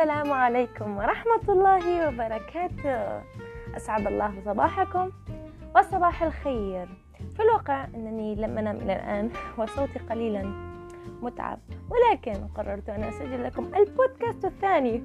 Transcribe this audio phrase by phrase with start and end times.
[0.00, 3.20] السلام عليكم ورحمة الله وبركاته.
[3.76, 5.10] أسعد الله صباحكم
[5.76, 6.88] وصباح الخير.
[7.36, 10.42] في الواقع أنني لم أنام إلى الآن وصوتي قليلا
[11.22, 11.58] متعب
[11.90, 15.04] ولكن قررت أن أسجل لكم البودكاست الثاني.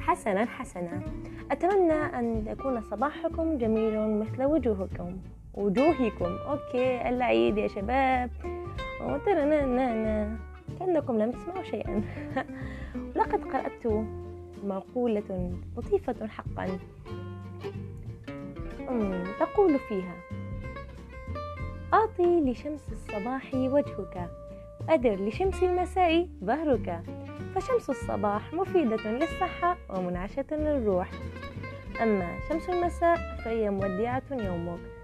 [0.00, 1.00] حسنا حسنا.
[1.50, 5.16] أتمنى أن يكون صباحكم جميل مثل وجوهكم.
[5.54, 6.36] وجوهكم.
[6.48, 8.30] أوكي العيد يا شباب.
[10.86, 12.02] كأنكم لم تسمعوا شيئا.
[13.16, 14.06] لقد قرأت
[14.64, 16.78] مقولة لطيفة حقا.
[19.40, 20.14] تقول فيها
[21.94, 24.30] أعطي لشمس الصباح وجهك
[24.80, 27.02] وأدر لشمس المساء ظهرك.
[27.54, 31.10] فشمس الصباح مفيدة للصحة ومنعشة للروح.
[32.02, 34.95] أما شمس المساء فهي مودعة يومك.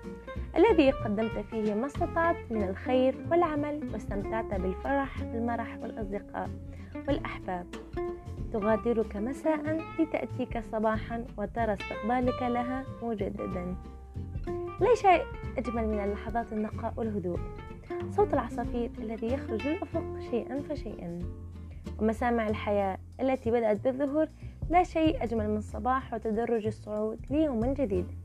[0.57, 6.51] الذي قدمت فيه ما استطعت من الخير والعمل واستمتعت بالفرح والمرح والأصدقاء
[7.09, 7.67] والأحباب.
[8.53, 13.77] تغادرك مساء لتأتيك صباحا وترى استقبالك لها مجددا.
[14.81, 15.23] لا شيء
[15.59, 17.39] أجمل من اللحظات النقاء والهدوء.
[18.11, 21.19] صوت العصافير الذي يخرج للأفق شيئا فشيئا.
[22.01, 24.27] ومسامع الحياة التي بدأت بالظهور
[24.71, 28.22] لا شيء أجمل من الصباح وتدرج الصعود ليوم جديد.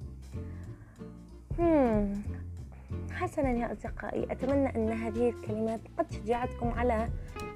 [3.11, 7.08] حسنا يا أصدقائي أتمنى أن هذه الكلمات قد شجعتكم على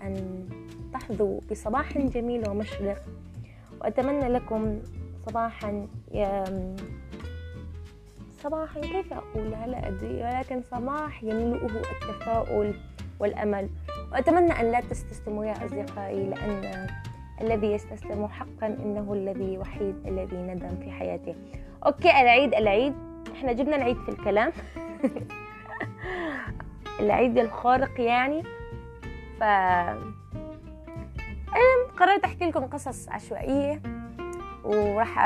[0.03, 0.45] أن
[0.94, 3.03] تحظوا بصباح جميل ومشرق.
[3.81, 4.79] وأتمنى لكم
[5.25, 5.88] صباحا
[8.44, 12.73] صباحا كيف أقولها لا أدري ولكن صباح يملؤه التفاؤل
[13.19, 13.69] والأمل.
[14.11, 16.88] وأتمنى أن لا تستسلموا يا أصدقائي لأن
[17.41, 21.35] الذي يستسلم حقا إنه الذي وحيد الذي ندم في حياته.
[21.85, 22.94] أوكي العيد العيد.
[23.42, 24.52] إحنا جبنا العيد في الكلام.
[27.00, 28.44] العيد الخارق يعني.
[29.39, 29.44] ف
[32.00, 33.81] قررت أحكي لكم قصص عشوائية.
[34.63, 35.19] وراح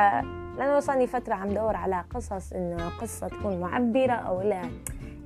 [0.58, 4.62] لأنه وصلني فترة عم دور على قصص إنه قصة تكون معبرة أو لا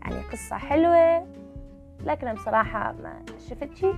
[0.01, 1.27] يعني قصة حلوة.
[2.05, 3.95] لكن بصراحة ما شفت شيء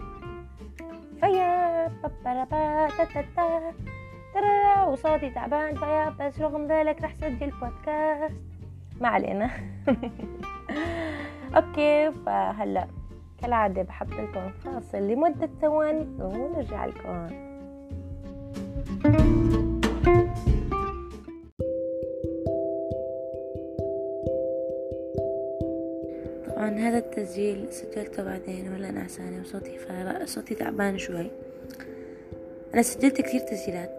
[1.19, 1.91] فيا
[4.87, 5.75] وصوتي تعبان.
[5.75, 8.50] فيا بس رغم ذلك رح سجل بودكاست
[9.01, 9.51] ما علينا.
[11.55, 12.87] أوكي فهلأ
[13.41, 17.27] كالعادة بحط لكم فاصل لمدة ثواني ونرجع لكم.
[26.47, 29.77] طبعا هذا التسجيل سجلته بعدين ولا نعسانة وصوتي
[30.25, 31.31] صوتي تعبان شوي.
[32.73, 33.91] أنا سجلت كثير تسجيلات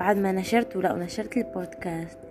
[0.00, 2.27] بعد ما نشرت ولأ ونشرت البودكاست.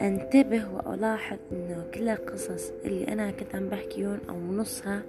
[0.00, 5.02] انتبه والاحظ انه كل القصص اللي أنا كنت عم بحكيهم أو نصها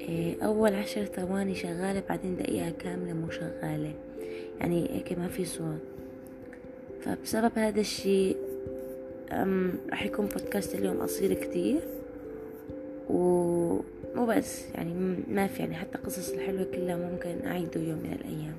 [0.00, 3.92] إيه، اول عشر ثواني شغالة بعدين دقيقة كاملة مو شغالة.
[4.60, 5.80] يعني هيك ما في صوت.
[7.00, 8.36] فبسبب هذا الشيء
[9.90, 11.80] راح يكون بودكاست اليوم قصير كتير.
[13.10, 14.94] ومو بس يعني
[15.28, 18.56] ما في يعني حتى قصص الحلوة كلها ممكن أعيده يوم من الأيام.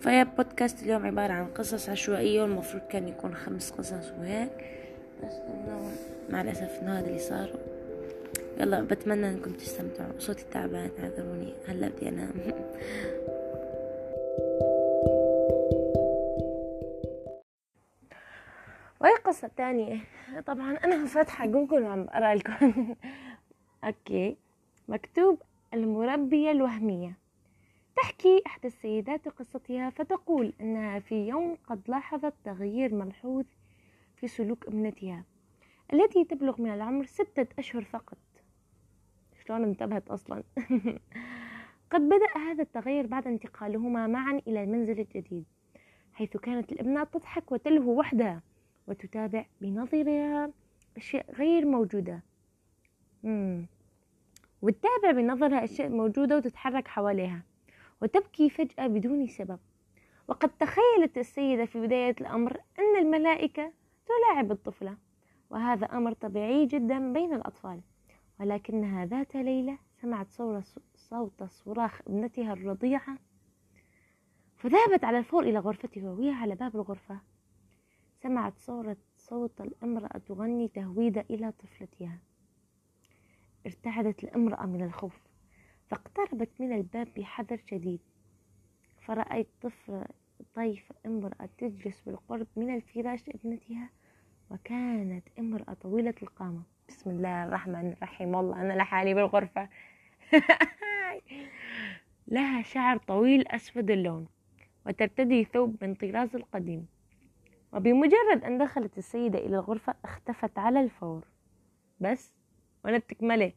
[0.00, 4.50] فيا بودكاست اليوم عبارة عن قصص عشوائية والمفروض كان يكون خمس قصص وهيك.
[5.24, 5.90] بس إنه
[6.30, 7.48] مع الأسف إنه هذا اللي صار.
[8.60, 10.18] يلا بتمنى إنكم تستمتعوا.
[10.18, 11.54] صوتي تعبان اعذروني.
[11.68, 12.30] هلا بدي أنام.
[19.00, 19.98] وهي قصة تانية.
[20.46, 22.94] طبعا أنا فاتحة جوجل وعم بقرأ لكم.
[23.84, 24.36] okay.
[24.88, 25.42] مكتوب
[25.74, 27.18] المربية الوهمية.
[27.96, 33.44] تحكي إحدى السيدات قصتها فتقول أنها في يوم قد لاحظت تغيير ملحوظ
[34.16, 35.24] في سلوك ابنتها
[35.92, 38.18] التي تبلغ من العمر ستة أشهر فقط.
[39.46, 40.42] شلون انتبهت أصلا؟
[41.92, 45.44] قد بدأ هذا التغير بعد انتقالهما معا إلى المنزل الجديد
[46.12, 48.42] حيث كانت الابنة تضحك وتلهو وحدها
[48.86, 50.50] وتتابع بنظرها
[50.96, 52.22] أشياء غير موجودة.
[54.62, 57.42] وتتابع بنظرها أشياء موجودة وتتحرك حواليها
[58.02, 59.58] وتبكي فجأة بدون سبب.
[60.28, 63.72] وقد تخيلت السيدة في بداية الأمر أن الملائكة
[64.06, 64.96] تلاعب الطفلة
[65.50, 67.80] وهذا أمر طبيعي جدا بين الأطفال.
[68.40, 70.26] ولكنها ذات ليلة سمعت
[70.96, 73.18] صوت صراخ ابنتها الرضيعة
[74.56, 77.20] فذهبت على الفور إلى غرفتها وهي على باب الغرفة.
[78.22, 82.18] سمعت صورة صوت الامرأة تغني تهويدا إلى طفلتها.
[83.68, 85.20] ارتعدت الامرأة من الخوف
[85.90, 88.00] فاقتربت من الباب بحذر شديد.
[89.00, 90.04] فرأيت طفل
[90.54, 93.90] طيف امرأة تجلس بالقرب من الفراش ابنتها
[94.50, 96.62] وكانت امرأة طويلة القامة.
[96.88, 98.34] بسم الله الرحمن الرحيم.
[98.34, 99.68] والله أنا لحالي بالغرفة.
[102.28, 104.26] لها شعر طويل أسود اللون
[104.86, 106.86] وترتدي ثوب من طراز القديم.
[107.72, 111.24] وبمجرد أن دخلت السيدة إلى الغرفة اختفت على الفور.
[112.00, 112.37] بس
[112.84, 113.52] وأنا بتكملي.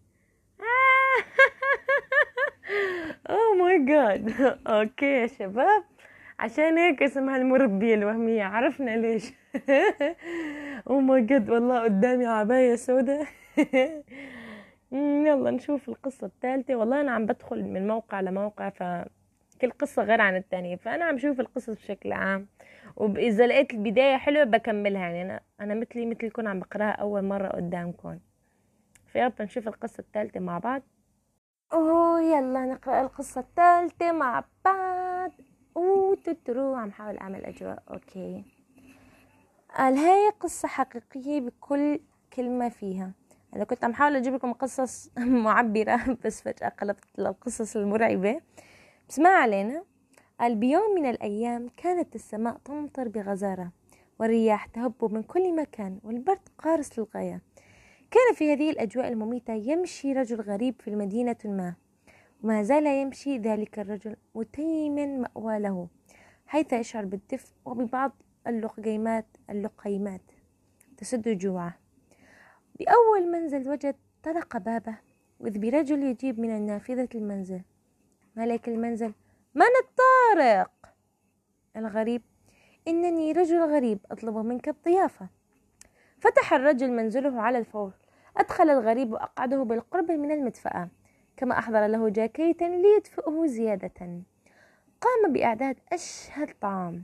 [3.30, 4.30] oh my god
[4.68, 5.84] okay يا شباب.
[6.40, 8.44] عشان هيك اسمها المربية الوهمية.
[8.44, 9.34] عرفنا ليش.
[10.90, 13.28] oh my god والله قدامي عباية سوداء
[15.28, 16.76] يلا نشوف القصة الثالثة.
[16.76, 21.40] والله أنا عم بدخل من موقع لموقع فكل قصة غير عن الثانية فأنا عم شوف
[21.40, 22.48] القصص بشكل عام.
[22.96, 25.02] وإذا لقيت البداية حلوة بكملها.
[25.02, 28.20] يعني أنا أنا مثلي مثلكم عم بقرأها أول مرة قدامكم.
[29.12, 30.82] فيلا نشوف القصة الثالثة مع بعض.
[31.74, 35.32] أوه يلا نقرأ القصة الثالثة مع بعض.
[35.78, 37.84] أوه تترو عم حاول أعمل أجواء.
[37.92, 38.44] أوكي.
[39.78, 42.00] قال هاي قصة حقيقية بكل
[42.34, 43.12] كلمة فيها.
[43.56, 45.10] أنا كنت عم حاول أجيب لكم قصص
[45.46, 48.42] معبرة بس فجأة قلبت للقصص المرعبة.
[49.10, 49.84] بس ما علينا.
[50.40, 53.72] قال بيوم من الأيام كانت السماء تمطر بغزارة
[54.20, 57.42] والرياح تهب من كل مكان والبرد قارس للغاية.
[58.12, 61.76] كان في هذه الأجواء المميتة يمشي رجل غريب في المدينة ما.
[62.44, 65.88] وما زال يمشي ذلك الرجل متيما مأوى له
[66.46, 68.12] حيث يشعر بالدفء وببعض
[68.48, 70.22] اللقيمات اللقيمات
[70.98, 71.78] تسد جوعه.
[72.80, 74.98] بأول منزل وجد طرق بابه
[75.40, 77.62] وإذ برجل يجيب من النافذة المنزل.
[78.36, 79.14] ملك المنزل
[79.56, 80.72] من الطارق؟
[81.76, 82.22] الغريب
[82.88, 85.30] إنني رجل غريب أطلب منك الضيافة.
[86.20, 88.01] فتح الرجل منزله على الفور.
[88.38, 90.90] أدخل الغريب وأقعده بالقرب من المدفأة
[91.38, 94.24] كما أحضر له جاكيتا ليدفئه زيادة.
[95.02, 97.04] قام بإعداد أشهى الطعام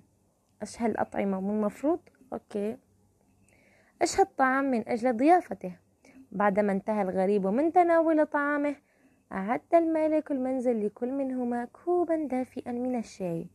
[0.62, 2.00] أشهى الأطعمة مو المفروض
[2.34, 2.78] أوكي.
[4.02, 5.76] أشهى الطعام من أجل ضيافته.
[6.32, 8.76] بعدما انتهى الغريب من تناول طعامه
[9.32, 13.48] أعد المالك المنزل لكل منهما كوبا دافئا من الشاي.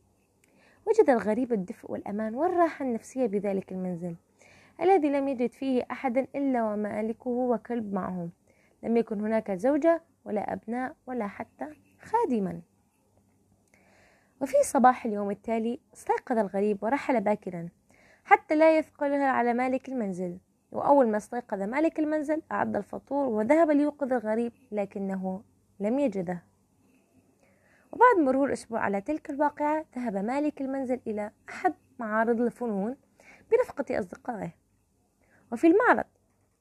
[0.86, 4.16] وجد الغريب الدفء والأمان والراحة النفسية بذلك المنزل.
[4.80, 8.30] الذي لم يجد فيه أحدا إلا ومالكه وكلب معهم.
[8.82, 11.66] لم يكن هناك زوجة ولا أبناء ولا حتى
[12.00, 12.60] خادما.
[14.40, 17.68] وفي صباح اليوم التالي استيقظ الغريب ورحل باكرا
[18.24, 20.38] حتى لا يثقلها على مالك المنزل.
[20.72, 25.42] وأول ما استيقظ مالك المنزل أعد الفطور وذهب ليوقظ الغريب لكنه
[25.80, 26.42] لم يجده.
[27.92, 32.96] وبعد مرور أسبوع على تلك الواقعة ذهب مالك المنزل إلى أحد معارض الفنون
[33.50, 34.61] برفقة أصدقائه.
[35.52, 36.04] وفي المعرض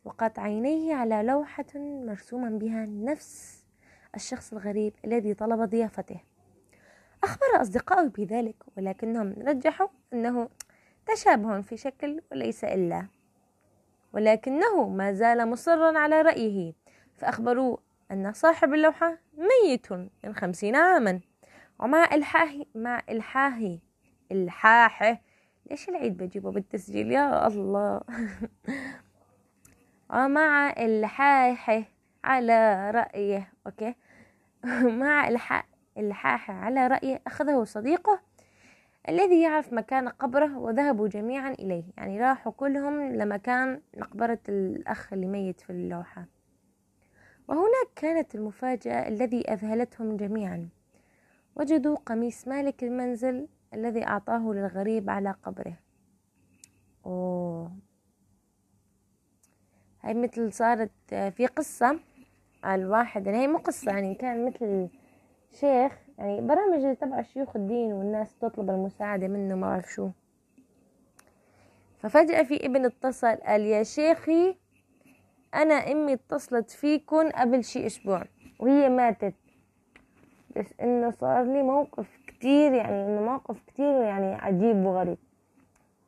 [0.05, 3.63] وقعت عينيه على لوحة مرسوما بها نفس
[4.15, 6.19] الشخص الغريب الذي طلب ضيافته.
[7.23, 10.49] أخبر أصدقائه بذلك ولكنهم رجحوا أنه
[11.05, 13.07] تشابه في شكل وليس إلا.
[14.13, 16.73] ولكنه ما زال مصرا على رأيه
[17.15, 17.79] فأخبروه
[18.11, 19.91] أن صاحب اللوحة ميت
[20.23, 21.19] من خمسين عاما
[21.79, 23.77] ومع إلحاحه مع إلحاحه
[24.31, 25.21] إلحاحه
[25.69, 28.01] ليش العيد بجيبه بالتسجيل؟ يا الله.
[30.13, 31.83] ومع الحاحة
[32.23, 33.53] على رأيه.
[33.67, 33.95] أوكي.
[35.01, 35.27] مع
[35.97, 38.19] الحاحة على رأيه أخذه صديقه
[39.09, 41.83] الذي يعرف مكان قبره وذهبوا جميعا إليه.
[41.97, 46.25] يعني راحوا كلهم لمكان مقبرة الأخ اللي ميت في اللوحة.
[47.47, 50.69] وهناك كانت المفاجأة الذي أذهلتهم جميعا.
[51.55, 55.73] وجدوا قميص مالك المنزل الذي أعطاه للغريب على قبره.
[57.05, 57.71] أوه.
[60.01, 61.99] هاي مثل صارت في قصة
[62.65, 64.89] الواحد يعني هي مو قصة يعني كان مثل
[65.51, 70.09] شيخ يعني برامج تبع شيوخ الدين والناس تطلب المساعدة منه ما أعرف شو.
[71.99, 74.57] ففجأة في ابن اتصل قال يا شيخي
[75.53, 78.23] أنا أمي اتصلت فيكن قبل شي أسبوع
[78.59, 79.33] وهي ماتت.
[80.55, 85.17] بس إنه صار لي موقف كتير يعني إنه موقف كتير يعني عجيب وغريب.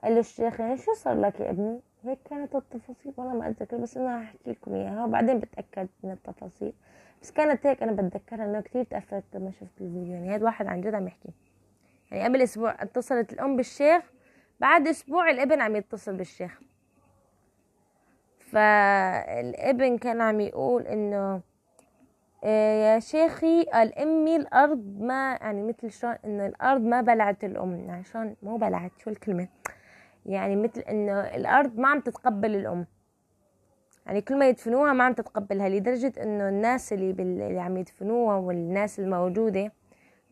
[0.04, 3.78] قال له الشيخ يعني شو صار لك يا ابني؟ هيك كانت التفاصيل والله ما أتذكر
[3.78, 6.74] بس أنا هحكي لكم إياها وبعدين بتأكد من التفاصيل.
[7.22, 10.13] بس كانت هيك أنا بتذكرها إنه كتير تأثرت لما شفت الفيديو.
[10.13, 11.30] يعني هذا واحد عن جد عم يحكي.
[12.12, 14.04] يعني قبل أسبوع اتصلت الأم بالشيخ
[14.60, 16.60] بعد أسبوع الابن عم يتصل بالشيخ.
[18.40, 21.42] فالابن كان عم يقول إيه
[22.44, 28.04] يا شيخي قال امي الأرض ما يعني مثل شلون انه الأرض ما بلعت الأم يعني
[28.04, 29.48] شلون مو بلعت شو الكلمة؟
[30.26, 32.86] يعني مثل انه الأرض ما عم تتقبل الأم.
[34.06, 37.42] يعني كل ما يدفنوها ما عم تتقبلها لدرجة إنه الناس اللي, بال...
[37.42, 39.72] اللي عم يدفنوها والناس الموجودة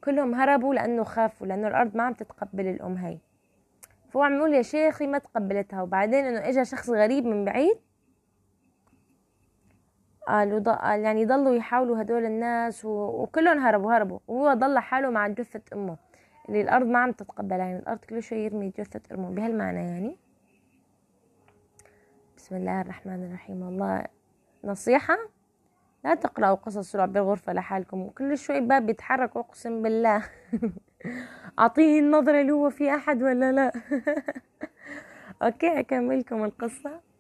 [0.03, 3.20] كلهم هربوا لأنه خافوا لأنه الأرض ما عم تتقبل الأم هاي
[4.10, 5.82] فهو عم يقول يا شيخي ما تقبلتها.
[5.82, 7.77] وبعدين إنه اجى شخص غريب من بعيد
[10.27, 12.89] قالوا قال يعني ضلوا يحاولوا هدول الناس و...
[13.23, 14.19] وكلهم هربوا هربوا.
[14.27, 15.97] وهو ضل حاله مع جثة أمه.
[16.49, 19.29] اللي الأرض ما عم تتقبلها يعني الأرض كل شوي يرمي جثة أمه.
[19.29, 20.17] بهالمعنى يعني.
[22.37, 23.61] بسم الله الرحمن الرحيم.
[23.61, 24.05] والله
[24.63, 25.17] نصيحة.
[26.03, 28.09] لا تقرأوا قصص رعب بالغرفة لحالكم.
[28.09, 30.23] كل شوي باب بيتحرك أقسم بالله.
[31.59, 33.71] أعطيه النظرة اللي هو في أحد ولا لا.
[35.43, 37.11] أوكي أكملكم القصة.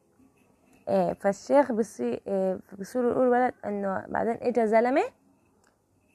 [1.19, 5.03] فالشيخ بصير إيه بصير يقول ولد إنه بعدين إجا زلمة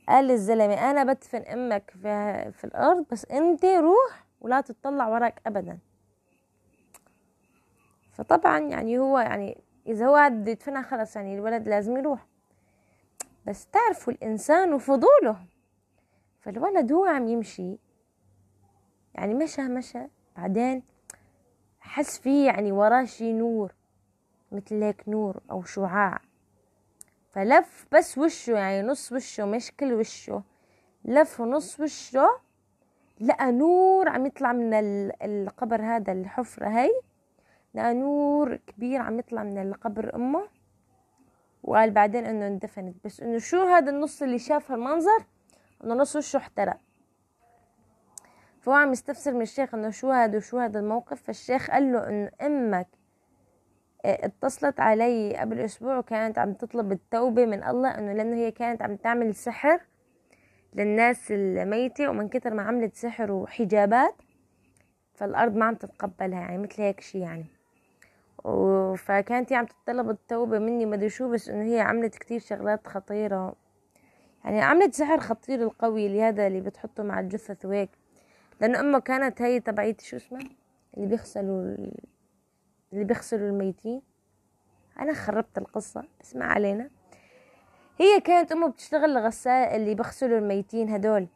[0.08, 5.78] قال للزلمة أنا بدفن أمك في, في الأرض بس أنت روح ولا تطلع وراك أبدا.
[8.12, 12.26] فطبعا يعني هو يعني إذا هو بده يدفنها خلص يعني الولد لازم يروح.
[13.46, 15.36] بس تعرفوا الإنسان وفضوله.
[16.40, 17.78] فالولد هو عم يمشي
[19.14, 20.06] يعني مشى مشى
[20.36, 20.82] بعدين
[21.80, 23.75] حس فيه يعني وراه شي نور.
[24.56, 26.20] مثل هيك نور أو شعاع.
[27.30, 30.42] فلف بس وشه يعني نص وشه مش كل وشه.
[31.04, 32.28] لف نص وشه
[33.20, 34.74] لقى نور عم يطلع من
[35.22, 37.00] القبر هذا الحفرة هاي
[37.74, 40.48] لقى نور كبير عم يطلع من القبر أمه.
[41.62, 42.96] وقال بعدين إنه اندفنت.
[43.04, 45.24] بس إنه شو هذا النص اللي شاف هالمنظر
[45.84, 46.78] إنه نص وشه احترق.
[48.60, 51.22] فهو عم يستفسر من الشيخ إنه شو هذا وشو هذا الموقف.
[51.22, 53.05] فالشيخ قال له انه أمك آه،
[54.06, 58.96] اتصلت علي قبل أسبوع وكانت عم تطلب التوبة من الله إنه لأنه هي كانت عم
[58.96, 59.80] تعمل سحر
[60.74, 64.14] للناس الميتة ومن كتر ما عملت سحر وحجابات
[65.14, 67.46] فالأرض ما عم تتقبلها يعني مثل هيك شي يعني.
[68.96, 73.54] فكانت هي عم تطلب التوبة مني مدري شو بس إنه هي عملت كتير شغلات خطيرة.
[74.44, 77.90] يعني عملت سحر خطير القوي اللي هذا اللي بتحطه مع الجثث وهيك.
[78.60, 80.38] لأنه أمه كانت هي تبعيت شو اسمه
[80.96, 81.76] اللي بيغسلوا
[82.96, 84.02] اللي بيغسلوا الميتين.
[85.00, 86.90] أنا خربت القصة بس ما علينا.
[87.98, 91.26] هي كانت أمه بتشتغل غسال اللي بيغسلوا الميتين هدول.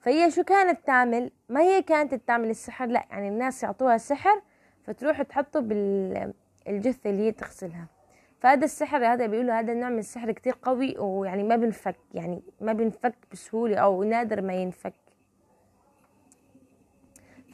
[0.00, 4.42] فهي شو كانت تعمل؟ ما هي كانت تعمل السحر لا يعني الناس يعطوها سحر
[4.84, 7.86] فتروح تحطه بالجثة اللي هي تغسلها.
[8.40, 12.72] فهذا السحر هذا بيقولوا هذا النوع من السحر كتير قوي ويعني ما بنفك يعني ما
[12.72, 14.94] بنفك بسهولة أو نادر ما ينفك.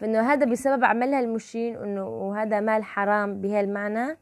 [0.02, 4.16] فإنه هذا بسبب عملها المشين إنه وهذا مال حرام بهالمعنى.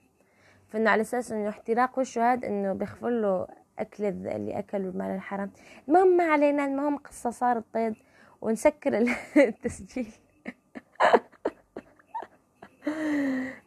[0.69, 3.47] فإنه على أساس إنه احتراق هذا إنه بيغفر له
[3.79, 5.51] أكل اللي أكلوا المال الحرام.
[5.89, 7.95] المهم ما علينا المهم قصة صارت بيض
[8.41, 8.99] ونسكر
[9.37, 10.13] التسجيل.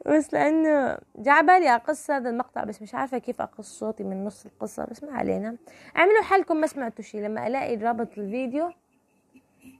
[0.05, 4.45] بس لأنه جا بالي أقص هذا المقطع بس مش عارفة كيف أقص صوتي من نص
[4.45, 5.57] القصة بس ما علينا.
[5.97, 8.71] اعملوا حالكم ما سمعتوا شي لما ألاقي رابط الفيديو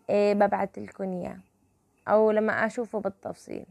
[0.10, 1.53] إيه ببعث لكم إياه.
[2.08, 3.66] أو لما أشوفه بالتفصيل.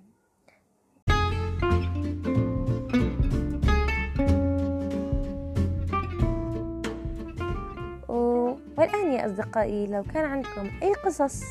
[8.76, 11.42] والآن يا أصدقائي لو كان عندكم أي قصص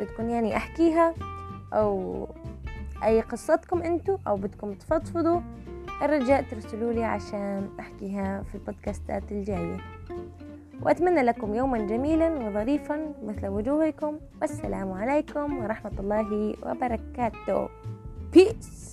[0.00, 1.14] بدكم يعني أحكيها
[1.72, 2.28] أو
[3.04, 5.40] أي قصتكم أنتو أو بدكم تفضفضوا
[6.02, 9.76] الرجاء ترسلوا لي عشان أحكيها في البودكاستات الجاية.
[10.82, 14.18] وأتمنى لكم يوما جميلا وظريفا مثل وجوهكم.
[14.40, 17.68] والسلام عليكم ورحمة الله وبركاته.
[18.32, 18.91] بيس